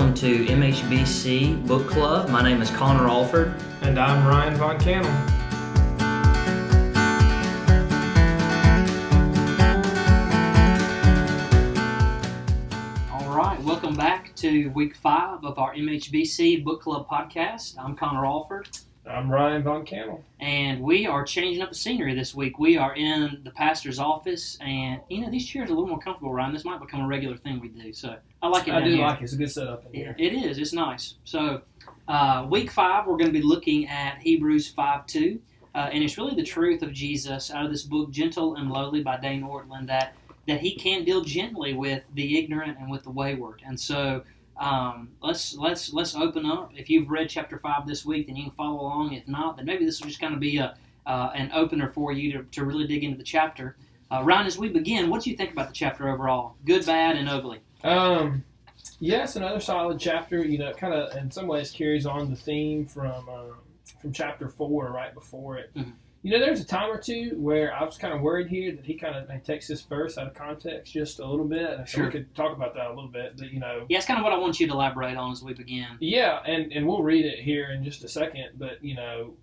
[0.00, 2.30] welcome to MHBC Book Club.
[2.30, 3.54] My name is Connor Alford.
[3.82, 5.10] And I'm Ryan Von Cannell.
[13.12, 17.74] All right, welcome back to week five of our MHBC Book Club podcast.
[17.78, 18.70] I'm Connor Alford,
[19.10, 20.22] I'm Ryan Von Cannell.
[20.38, 22.58] and we are changing up the scenery this week.
[22.58, 25.98] We are in the pastor's office, and you know these chairs are a little more
[25.98, 26.32] comfortable.
[26.32, 27.92] Ryan, this might become a regular thing we do.
[27.92, 28.74] So I like it.
[28.74, 29.06] I do here.
[29.06, 29.24] like it.
[29.24, 30.16] It's a good setup in It, here.
[30.18, 30.58] it is.
[30.58, 31.14] It's nice.
[31.24, 31.62] So,
[32.08, 35.40] uh, week five, we're going to be looking at Hebrews 5 2.
[35.74, 39.02] Uh, and it's really the truth of Jesus out of this book, Gentle and Lowly
[39.02, 40.14] by Dane Ortlund, that,
[40.48, 43.62] that he can deal gently with the ignorant and with the wayward.
[43.66, 44.22] And so,
[44.60, 46.70] um, let's let's let's open up.
[46.76, 49.14] If you've read chapter five this week, then you can follow along.
[49.14, 52.12] If not, then maybe this will just kind of be a uh, an opener for
[52.12, 53.76] you to, to really dig into the chapter.
[54.12, 56.56] Uh, Ryan, as we begin, what do you think about the chapter overall?
[56.66, 57.60] Good, bad, and ugly.
[57.82, 58.44] Um,
[58.98, 60.44] yes, another solid chapter.
[60.44, 63.54] You know, it kind of in some ways carries on the theme from um,
[64.00, 65.70] from chapter four, right before it.
[65.74, 65.92] Mhm.
[66.22, 68.84] You know, there's a time or two where I was kind of worried here that
[68.84, 71.96] he kind of takes this verse out of context just a little bit, and so
[71.98, 72.06] Sure.
[72.06, 73.38] we could talk about that a little bit.
[73.38, 75.42] That you know, Yeah, it's kind of what I want you to elaborate on as
[75.42, 75.86] we begin.
[75.98, 79.34] Yeah, and, and we'll read it here in just a second, but you know,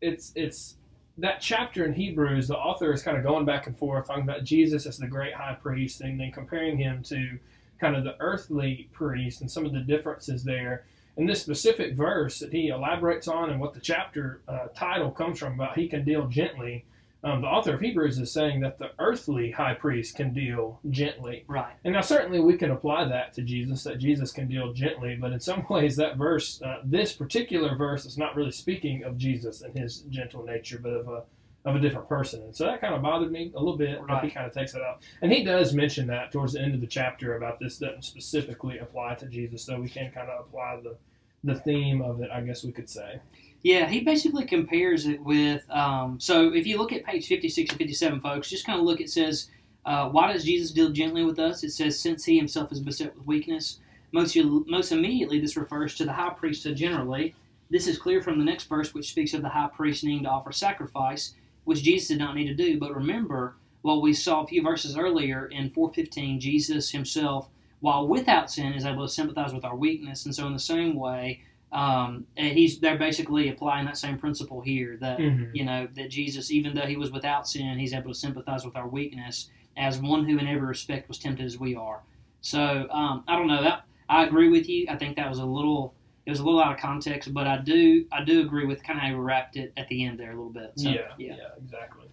[0.00, 0.76] it's it's
[1.18, 4.42] that chapter in Hebrews, the author is kind of going back and forth talking about
[4.44, 7.38] Jesus as the great high priest and then comparing him to
[7.78, 10.86] kind of the earthly priest and some of the differences there.
[11.16, 15.38] In this specific verse that he elaborates on and what the chapter uh, title comes
[15.38, 16.84] from about he can deal gently,
[17.22, 21.44] um, the author of Hebrews is saying that the earthly high priest can deal gently.
[21.46, 21.74] Right.
[21.84, 25.32] And now, certainly, we can apply that to Jesus, that Jesus can deal gently, but
[25.32, 29.60] in some ways, that verse, uh, this particular verse, is not really speaking of Jesus
[29.60, 31.22] and his gentle nature, but of a
[31.64, 32.42] of a different person.
[32.42, 34.00] And so that kind of bothered me a little bit.
[34.06, 36.74] But he kind of takes it out, and he does mention that towards the end
[36.74, 40.46] of the chapter about this doesn't specifically apply to Jesus, so we can kind of
[40.46, 40.96] apply the
[41.42, 43.20] the theme of it, I guess we could say.
[43.62, 45.68] Yeah, he basically compares it with.
[45.70, 49.00] Um, so if you look at page 56 and 57, folks, just kind of look,
[49.00, 49.48] it says,
[49.84, 51.62] uh, Why does Jesus deal gently with us?
[51.62, 53.78] It says, Since he himself is beset with weakness.
[54.12, 57.34] Most, most immediately, this refers to the high priesthood generally.
[57.70, 60.30] This is clear from the next verse, which speaks of the high priest needing to
[60.30, 61.34] offer sacrifice,
[61.64, 62.78] which Jesus did not need to do.
[62.78, 67.48] But remember what we saw a few verses earlier in 415 Jesus himself,
[67.80, 70.24] while without sin, is able to sympathize with our weakness.
[70.26, 71.40] And so, in the same way,
[71.72, 75.54] um, and he's they're basically applying that same principle here that Mm-hmm.
[75.54, 78.76] you know that Jesus, even though he was without sin, he's able to sympathize with
[78.76, 82.00] our weakness as one who in every respect was tempted as we are.
[82.40, 83.62] So um, I don't know.
[83.62, 84.86] That, I agree with you.
[84.90, 85.94] I think that was a little
[86.26, 88.98] it was a little out of context, but I do I do agree with kind
[88.98, 90.72] of how we wrapped it at the end there a little bit.
[90.76, 91.36] So, yeah, yeah.
[91.36, 92.06] yeah, exactly.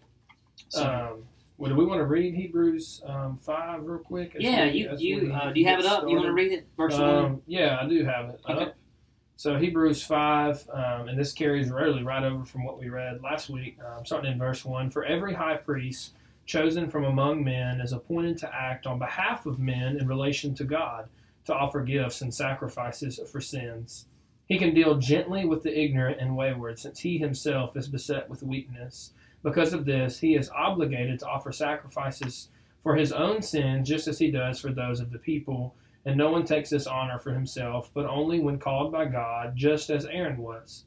[0.70, 1.24] So, Um,
[1.58, 4.36] well, do we want to read Hebrews um, five real quick?
[4.36, 6.04] as yeah, we- you you uh, do you have it up?
[6.08, 7.04] You want to read it verse one?
[7.04, 8.42] Um, yeah, I do have it.
[8.50, 8.64] Okay.
[8.66, 8.76] up.
[9.40, 13.50] So Hebrews five, um, and this carries really right over from what we read last
[13.50, 13.78] week.
[13.86, 16.14] Um, starting in verse one, for every high priest
[16.48, 20.64] chosen from among men is appointed to act on behalf of men in relation to
[20.64, 21.08] God,
[21.48, 24.06] to offer gifts and sacrifices for sins.
[24.46, 28.44] He can deal gently with the ignorant and wayward, since he himself is beset with
[28.44, 29.12] weakness.
[29.44, 32.50] Because of this, he is obligated to offer sacrifices
[32.84, 35.76] for his own sins, just as he does for those of the people.
[36.06, 39.90] And no one takes this honor for himself, but only when called by God, just
[39.90, 40.86] as Aaron was.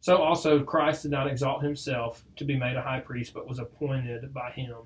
[0.00, 3.60] So also Christ did not exalt himself to be made a high priest, but was
[3.60, 4.76] appointed by him.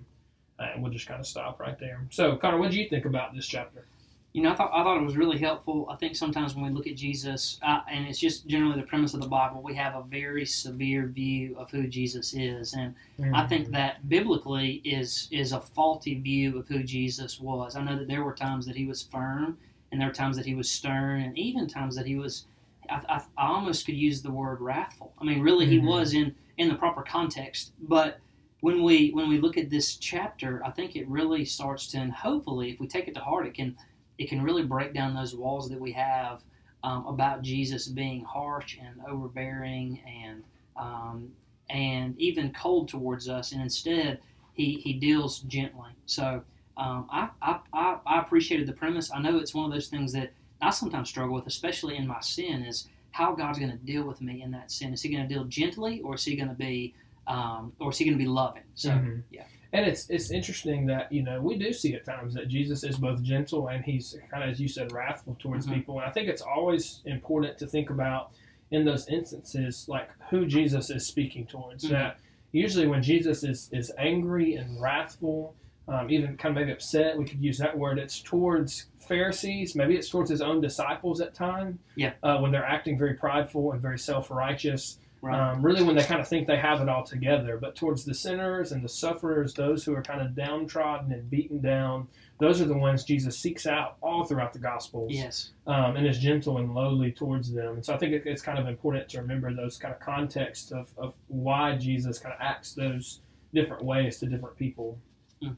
[0.58, 2.06] Uh, and we'll just kind of stop right there.
[2.10, 3.87] So, Connor, what do you think about this chapter?
[4.32, 5.88] You know, I thought I thought it was really helpful.
[5.91, 9.12] I think sometimes when we look at Jesus, uh, and it's just generally the premise
[9.12, 12.94] of the Bible, we have a very severe view of who Jesus is, and
[13.34, 17.74] I think that biblically is is a faulty view of who Jesus was.
[17.74, 19.58] I know that there were times that he was firm,
[19.90, 22.46] and there were times that he was stern, and even times that he was.
[22.88, 25.12] I, I, I almost could use the word wrathful.
[25.20, 25.86] I mean, really, he Mhm.
[25.86, 28.20] was in in the proper context, but.
[28.62, 32.12] When we when we look at this chapter, I think it really starts to, and
[32.12, 33.75] hopefully, if we take it to heart, it can
[34.20, 36.43] it can really break down those walls that we have
[36.84, 40.44] um, about Jesus being harsh and overbearing and
[40.76, 41.32] um,
[41.70, 44.20] and even cold towards us, and instead
[44.55, 45.90] he, he deals gently.
[46.06, 46.43] So
[46.76, 49.11] um, I, I, I, I appreciated the premise.
[49.12, 52.20] I know it's one of those things that I sometimes struggle with, especially in my
[52.20, 54.93] sin, is how God's going to deal with me in that sin.
[54.93, 56.94] Is He going to deal gently, or is He going to be,
[57.26, 58.64] um, or is He going to be loving?
[58.75, 59.22] So Mhm.
[59.31, 59.44] yeah.
[59.72, 62.96] And it's it's interesting that you know we do see at times that Jesus is
[62.96, 65.75] both gentle and he's kind of as you said wrathful towards Mhm.
[65.75, 68.32] people, and I think it's always important to think about
[68.72, 71.84] in those instances like who Jesus is speaking towards.
[71.84, 71.90] Mhm.
[71.90, 72.19] That
[72.52, 75.55] usually when Jesus is is angry and wrathful,
[75.87, 77.17] um, even kind of maybe upset.
[77.17, 77.99] We could use that word.
[77.99, 79.75] It's towards Pharisees.
[79.75, 81.78] Maybe it's towards his own disciples at time.
[81.96, 82.12] Yeah.
[82.22, 84.99] Uh, when they're acting very prideful and very self righteous.
[85.22, 85.38] Right.
[85.38, 88.14] Um, really, when they kind of think they have it all together, but towards the
[88.14, 92.08] sinners and the sufferers, those who are kind of downtrodden and beaten down,
[92.38, 95.50] those are the ones Jesus seeks out all throughout the Gospels yes.
[95.67, 97.75] um, and is gentle and lowly towards them.
[97.75, 100.72] And so I think it, it's kind of important to remember those kind of contexts
[100.72, 103.20] of, of why Jesus kind of acts those
[103.52, 104.99] different ways to different people.
[105.43, 105.50] Do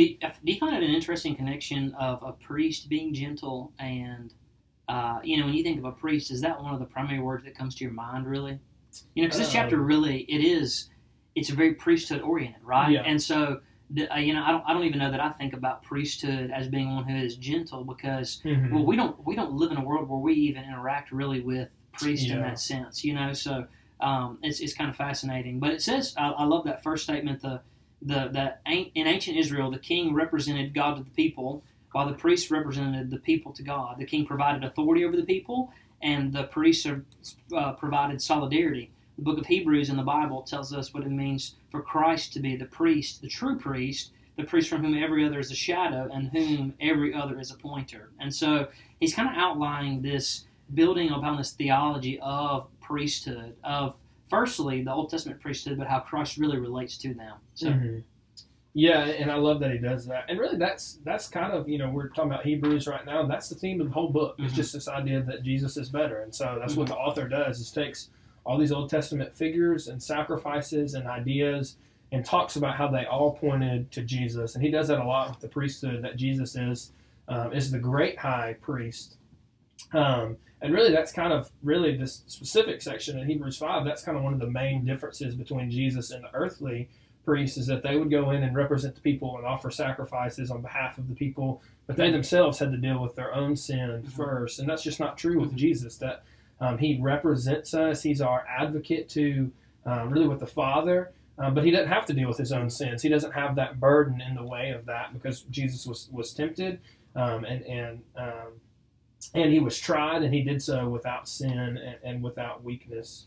[0.00, 4.34] you, do you find it an interesting connection of a priest being gentle and,
[4.88, 7.20] uh, you know, when you think of a priest, is that one of the primary
[7.20, 8.58] words that comes to your mind, really?
[9.14, 10.88] You know, because this Um, chapter really, it is,
[11.34, 12.90] it's very priesthood oriented, right?
[12.92, 13.02] Yeah.
[13.10, 13.60] And so,
[14.14, 16.68] uh, you know, I don't, I don't even know that I think about priesthood as
[16.68, 18.74] being one who is gentle because, Mm-hmm.
[18.74, 21.68] well, we don't, we don't live in a world where we even interact really with
[21.92, 23.32] priests in that sense, you know.
[23.32, 23.66] So,
[24.00, 25.60] um, it's, it's kind of fascinating.
[25.60, 27.60] But it says, I, I love that first statement, the
[28.04, 31.62] the that in ancient Israel, the king represented God to the people,
[31.92, 33.98] while the priests represented the people to God.
[33.98, 35.72] The king provided authority over the people,
[36.02, 36.86] and the priests
[37.56, 38.90] uh, provided solidarity.
[39.16, 42.40] The book of Hebrews in the Bible tells us what it means for Christ to
[42.40, 46.08] be the priest, the true priest, the priest from whom every other is a shadow,
[46.12, 48.10] and whom every other is a pointer.
[48.18, 48.68] And so
[49.00, 53.96] he's kind of outlining this, building upon this theology of priesthood, of
[54.30, 57.36] firstly the Old Testament priesthood, but how Christ really relates to them.
[57.54, 57.68] So.
[57.68, 58.02] Mhm.
[58.74, 60.24] Yeah, and I love that he does that.
[60.30, 63.20] And really, that's that's kind of you know we're talking about Hebrews right now.
[63.20, 64.36] and That's the theme of the whole book.
[64.38, 64.56] It's Mhm.
[64.56, 67.70] just this idea that Jesus is better, and so that's what the author does is
[67.70, 68.08] takes
[68.44, 71.76] all these Old Testament figures and sacrifices and ideas
[72.12, 74.54] and talks about how they all pointed to Jesus.
[74.54, 76.92] And he does that a lot with the priesthood that Jesus is
[77.28, 79.16] um, is the great high priest.
[79.92, 83.84] Um, and really, that's kind of really this specific section in Hebrews five.
[83.84, 86.88] That's kind of one of the main differences between Jesus and the earthly
[87.24, 90.60] priests is that they would go in and represent the people and offer sacrifices on
[90.62, 94.08] behalf of the people, but they themselves had to deal with their own sin Mhm.
[94.08, 95.56] first, and that's just not true with Mhm.
[95.56, 95.96] Jesus.
[95.98, 96.22] That
[96.60, 99.50] um, he represents us; he's our advocate to
[99.84, 101.10] um, really with the Father.
[101.38, 103.02] Um, but he doesn't have to deal with his own sins.
[103.02, 106.78] He doesn't have that burden in the way of that because Jesus was was tempted,
[107.16, 108.60] um, and and um,
[109.34, 113.26] and he was tried, and he did so without sin and, and without weakness.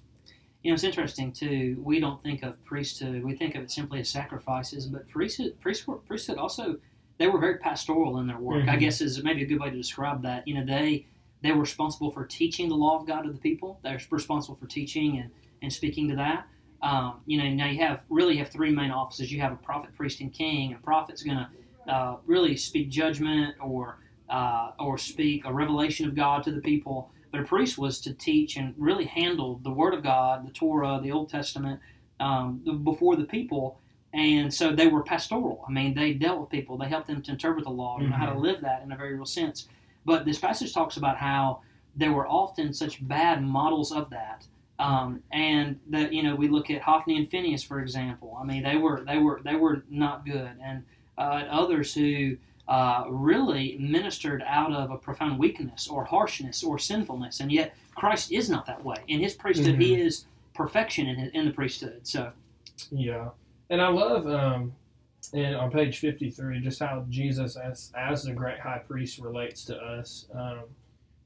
[0.66, 1.80] You know, it's interesting too.
[1.84, 4.88] We don't think of priesthood; we think of it simply as sacrifices.
[4.88, 6.78] But priesthood, priesthood, priesthood also,
[7.20, 8.68] they were very pastoral in their work.
[8.68, 8.80] I Mhm.
[8.80, 10.48] guess is maybe a good way to describe that.
[10.48, 11.06] You know, they
[11.44, 13.80] they were responsible for teaching the law of God to the people.
[13.84, 15.30] They're responsible for teaching and
[15.62, 16.48] and speaking to that.
[16.82, 19.32] Um, you know, now you have really have three main offices.
[19.32, 20.74] You have a prophet, priest, and king.
[20.74, 26.16] And prophet's going to uh, really speak judgment or uh, or speak a revelation of
[26.16, 27.12] God to the people.
[27.36, 31.02] But a priest was to teach and really handle the Word of God, the Torah,
[31.04, 31.82] the Old Testament,
[32.22, 33.78] um, before the people.
[34.14, 35.66] And so they were pastoral.
[35.68, 36.78] I mean, they dealt with people.
[36.78, 38.42] They helped them to interpret the law, to know how to Mhm.
[38.42, 39.68] live that in a very real sense.
[40.06, 41.60] But this passage talks about how
[41.94, 44.48] there were often such bad models of that.
[44.80, 48.38] Um, and that you know we look at Hophni and Phineas for example.
[48.40, 50.84] I mean they were they were they were not good, and
[51.18, 52.36] uh, others who
[52.68, 58.32] uh, really ministered out of a profound weakness or harshness or sinfulness, and yet Christ
[58.32, 58.98] is not that way.
[59.08, 62.00] In His priesthood, He is perfection in, his, in the priesthood.
[62.04, 62.32] So
[62.92, 63.30] Yeah,
[63.70, 64.74] and I love um,
[65.34, 69.64] and on page fifty three just how Jesus as as the great high priest relates
[69.66, 70.26] to us.
[70.34, 70.62] Um,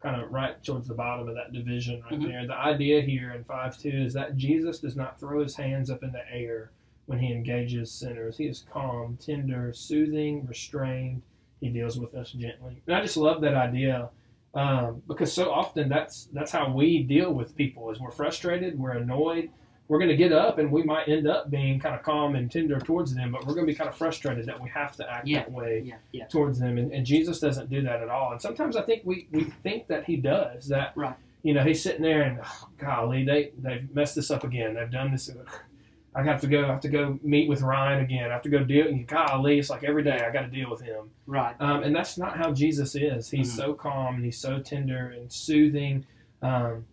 [0.01, 2.23] kind of right towards the bottom of that division right Mhm.
[2.27, 2.47] there.
[2.47, 6.03] The idea here in five two is that Jesus does not throw his hands up
[6.03, 6.71] in the air
[7.05, 8.37] when he engages sinners.
[8.37, 11.21] He is calm, tender, soothing, restrained.
[11.59, 14.09] He deals with us gently, and I just love that idea.
[14.55, 18.93] Um, because so often that's that's how we deal with people is we're frustrated, we're
[18.97, 19.51] annoyed,
[19.87, 22.51] we're going to get up and we might end up being kind of calm and
[22.51, 25.11] tender towards them, but we're going to be kind of frustrated that we have to
[25.11, 25.39] act Yeah.
[25.39, 26.79] that way yeah, yeah, towards them.
[26.79, 28.31] And, and Jesus doesn't do that at all.
[28.31, 30.93] And sometimes I think we, we think that he does that.
[30.95, 31.15] Right.
[31.43, 34.73] You know, he's sitting there and oh, golly, they they've messed this up again.
[34.73, 35.29] They've done this.
[36.15, 36.63] I have to go.
[36.65, 38.29] I have to go meet with Ryan again.
[38.29, 38.87] I have to go deal.
[38.87, 41.11] And golly, it's like every day I got to deal with him.
[41.27, 41.55] right.
[41.59, 43.29] Um, and that's not how Jesus is.
[43.29, 43.57] He's Mhm.
[43.57, 46.05] so calm and he's so tender and soothing.
[46.41, 46.85] Um,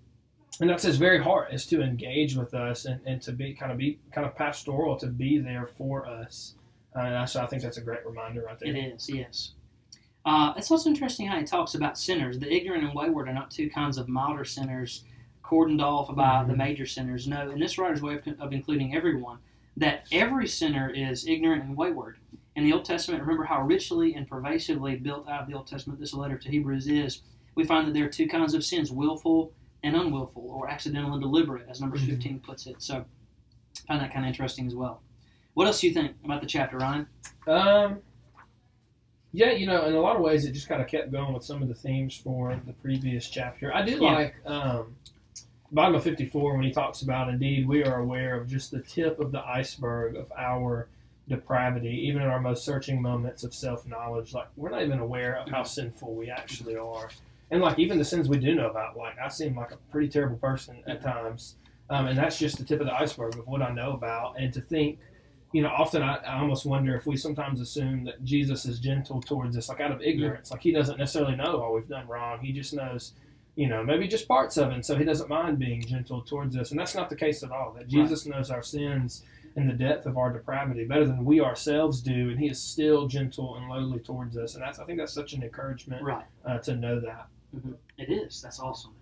[0.60, 3.72] and that's his very heart is to engage with us and, and to be kind
[3.72, 6.54] of be kind of pastoral to be there for us.
[6.94, 8.68] Uh, and I- so I think that's a great reminder right there.
[8.68, 9.52] It is, yes.
[10.24, 12.38] Uh, it's also interesting how he talks about sinners.
[12.38, 15.04] The ignorant and wayward are not two kinds of milder sinners
[15.46, 16.56] cordoned off by the Mhm.
[16.58, 17.28] major sinners.
[17.28, 19.38] No, in this writer's way of, of including everyone,
[19.76, 22.16] that every sinner is ignorant and wayward.
[22.56, 26.00] In the Old Testament, remember how richly and pervasively built out of the Old Testament
[26.00, 27.22] this letter to Hebrews is.
[27.54, 31.22] We find that there are two kinds of sins, willful and unwillful, or accidental and
[31.22, 32.08] deliberate, as Numbers Mhm.
[32.08, 32.82] 15 puts it.
[32.82, 33.04] So
[33.84, 35.00] I find that kind of interesting as well.
[35.54, 37.06] What else do you think about the chapter, Ryan?
[37.46, 38.00] Um,
[39.32, 41.44] yeah, you know, in a lot of ways, it just kind of kept going with
[41.44, 43.72] some of the themes for the previous chapter.
[43.74, 44.12] I do Yeah.
[44.12, 44.96] like um,
[45.74, 49.32] of 54 when he talks about, indeed, we are aware of just the tip of
[49.32, 50.88] the iceberg of our
[51.28, 54.32] depravity, even in our most searching moments of self knowledge.
[54.32, 57.10] Like, we're not even aware of how sinful we actually are.
[57.50, 60.08] And, like, even the sins we do know about, like, I seem like a pretty
[60.08, 61.56] terrible person at times.
[61.88, 64.38] Um, and that's just the tip of the iceberg of what I know about.
[64.38, 64.98] And to think,
[65.52, 69.20] you know, often I, I almost wonder if we sometimes assume that Jesus is gentle
[69.20, 70.50] towards us, like out of ignorance.
[70.50, 72.40] Like he doesn't necessarily know all we've done wrong.
[72.40, 73.12] He just knows,
[73.56, 74.74] you know, maybe just parts of it.
[74.74, 76.70] And so he doesn't mind being gentle towards us.
[76.70, 77.72] And that's not the case at all.
[77.76, 79.24] That Jesus knows our sins
[79.56, 82.28] and the depth of our depravity better than we ourselves do.
[82.30, 84.54] And he is still gentle and lowly towards us.
[84.54, 86.24] And that's, I think that's such an encouragement Right.
[86.44, 87.28] uh, to know that.
[87.98, 88.42] It is.
[88.42, 88.92] That's awesome.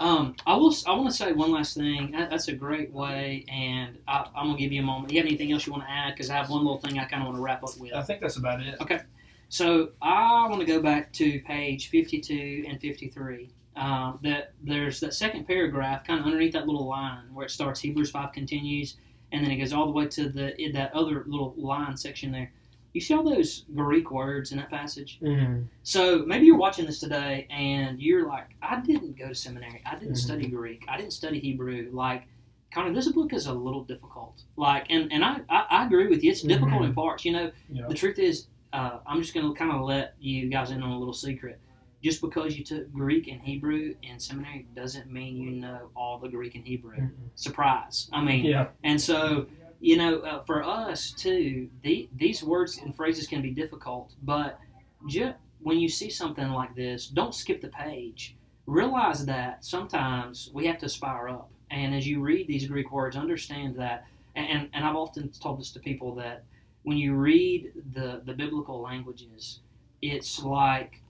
[0.00, 0.72] Um, I will.
[0.86, 2.12] I want to say one last thing.
[2.12, 5.12] That's a great way, and I, I'm gonna give you a moment.
[5.12, 6.14] You have anything else you want to add?
[6.14, 7.92] Because I have one little thing I kind of want to wrap up with.
[7.92, 8.76] I think that's about it.
[8.80, 9.00] Okay.
[9.48, 13.50] So I want to go back to page 52 and 53.
[13.78, 17.78] Uh, that there's that second paragraph, kind of underneath that little line where it starts.
[17.80, 18.96] Hebrews 5 continues,
[19.30, 22.50] and then it goes all the way to the that other little line section there.
[22.92, 25.20] You see all those Greek words in that passage?
[25.22, 25.62] Mm-hmm.
[25.84, 29.80] So maybe you're watching this today and you're like, I didn't go to seminary.
[29.86, 30.18] I didn't Mhm.
[30.26, 30.84] study Greek.
[30.88, 31.90] I didn't study Hebrew.
[31.92, 32.26] Like,
[32.72, 34.42] kind of, this book is a little difficult.
[34.56, 36.32] Like, and, and I, I, I agree with you.
[36.32, 37.24] It's difficult in parts.
[37.24, 37.86] You know, Yeah.
[37.86, 40.90] the truth is, uh, I'm just going to kind of let you guys in on
[40.90, 41.60] a little secret.
[42.02, 46.28] Just because you took Greek and Hebrew in seminary doesn't mean you know all the
[46.28, 46.96] Greek and Hebrew.
[46.96, 47.10] Mhm.
[47.34, 48.08] Surprise.
[48.12, 48.68] I mean, Yeah.
[48.84, 49.46] and so,
[49.80, 54.60] you know, uh, for us too, the, these words and phrases can be difficult, but
[55.08, 58.36] ju- when you see something like this, don't skip the page.
[58.66, 61.50] Realize that sometimes we have to aspire up.
[61.70, 64.06] And as you read these Greek words, understand that.
[64.36, 66.44] And, and I've often told this to people that
[66.84, 69.60] when you read the, the biblical languages,
[70.00, 71.02] it's like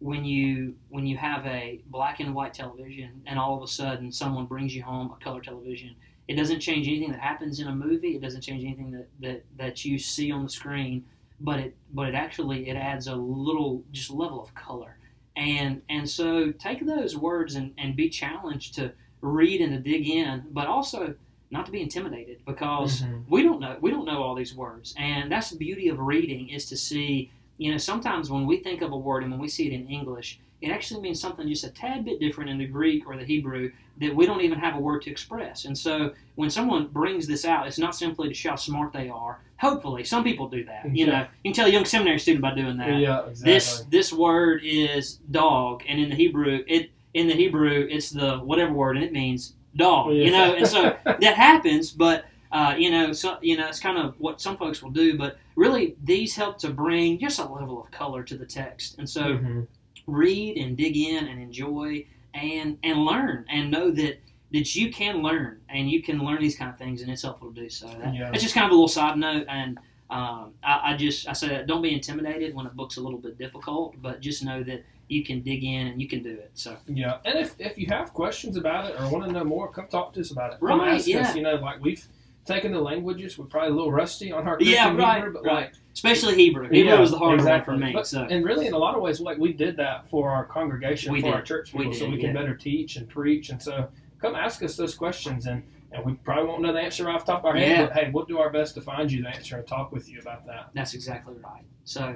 [0.00, 4.10] when you when you have a black and white television and all of a sudden
[4.10, 5.94] someone brings you home a color television
[6.26, 8.14] it doesn't change anything that happens in a movie.
[8.14, 11.04] It doesn't change anything that, that, that you see on the screen,
[11.40, 14.96] but it but it actually it adds a little just level of color.
[15.34, 18.92] And and so take those words and, and be challenged to
[19.22, 21.14] read and to dig in, but also
[21.50, 23.24] not to be intimidated because Mhm.
[23.28, 24.94] we don't know we don't know all these words.
[24.96, 28.80] And that's the beauty of reading is to see, you know, sometimes when we think
[28.80, 31.62] of a word and when we see it in English, it actually means something just
[31.62, 34.76] a tad bit different in the Greek or the Hebrew that we don't even have
[34.76, 35.66] a word to express.
[35.66, 39.10] And so when someone brings this out, it's not simply to show how smart they
[39.10, 39.40] are.
[39.58, 40.86] Hopefully, some people do that.
[40.86, 41.12] You Yeah.
[41.12, 42.98] know, you can tell a young seminary student by doing that.
[42.98, 43.52] Yeah, exactly.
[43.52, 48.38] This this word is dog, and in the Hebrew, it in the Hebrew it's the
[48.38, 50.14] whatever word, and it means dog.
[50.14, 52.24] You know, and so that happens, but.
[52.52, 55.38] Uh, you know, so you know, it's kind of what some folks will do, but
[55.56, 58.98] really, these help to bring just a level of color to the text.
[58.98, 59.66] And so, Mhm.
[60.06, 62.04] read and dig in and enjoy
[62.34, 64.18] and and learn and know that
[64.52, 67.52] that you can learn and you can learn these kind of things and it's helpful
[67.52, 67.86] to do so.
[67.86, 68.30] That, Yeah.
[68.30, 69.78] That's just kind of a little side note and
[70.10, 73.20] um, I, I just I say that don't be intimidated when a book's a little
[73.20, 76.50] bit difficult, but just know that you can dig in and you can do it.
[76.54, 79.70] So Yeah, and if, if you have questions about it or want to know more,
[79.70, 80.58] come talk to us about it.
[80.60, 81.28] Come Right, ask yeah.
[81.28, 81.36] us.
[81.36, 82.04] You know, like we've
[82.50, 85.54] taken the languages, we're probably a little rusty on our Yeah, right, Hebrew, but right.
[85.54, 86.68] like, especially Hebrew.
[86.68, 87.72] Hebrew Yeah, was the harder exactly.
[87.72, 87.92] one for me.
[87.92, 90.44] But- so and really, in a lot of ways, like we did that for our
[90.44, 91.34] congregation, We for did.
[91.34, 93.50] our church We people, so did, we can better teach and preach.
[93.50, 93.88] And so,
[94.20, 97.32] come ask us those questions, and and we probably won't know the answer off the
[97.32, 97.68] top of our head.
[97.68, 97.86] Yeah.
[97.86, 100.20] But hey, we'll do our best to find you the answer and talk with you
[100.20, 100.70] about that.
[100.72, 101.64] That's exactly right.
[101.84, 102.14] So,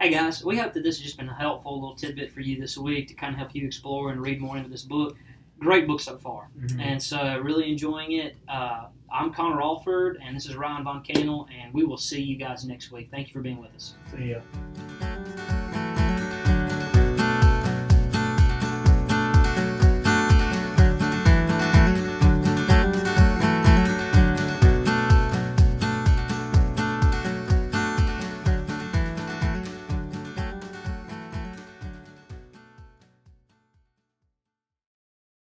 [0.00, 2.60] hey guys, we hope that this has just been a helpful little tidbit for you
[2.60, 5.16] this week to kind of help you explore and read more into this book.
[5.58, 6.80] Great book so far, Mhm.
[6.80, 8.36] and so really enjoying it.
[8.48, 12.36] Uh, I'm Connor Alford, and this is Ryan Von Cannell, and we will see you
[12.36, 13.08] guys next week.
[13.10, 13.94] Thank you for being with us.
[14.12, 15.57] See ya.